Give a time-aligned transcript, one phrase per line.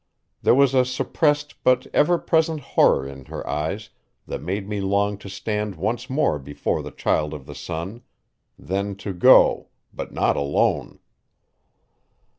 [0.41, 3.91] There was a suppressed but ever present horror in her eyes
[4.25, 8.01] that made me long to stand once more before the Child of the Sun;
[8.57, 10.97] then to go, but not alone.